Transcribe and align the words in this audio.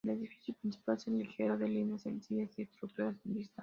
El 0.03 0.09
edificio 0.09 0.55
principal 0.59 0.95
es 0.95 1.05
ligero, 1.09 1.59
de 1.59 1.67
líneas 1.69 2.01
sencillas 2.01 2.57
y 2.57 2.63
estructura 2.63 3.13
vista. 3.23 3.59